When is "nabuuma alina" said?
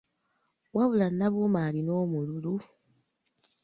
1.09-1.91